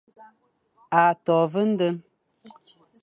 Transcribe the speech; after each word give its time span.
A 0.99 1.01
nto 1.15 1.37
ve 1.51 1.63
den. 1.79 1.95